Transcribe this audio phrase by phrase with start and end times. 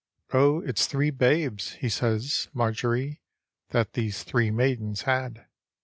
[0.43, 3.21] "O it's three babes," he says," Marjorie,
[3.69, 5.45] That these three maidens had."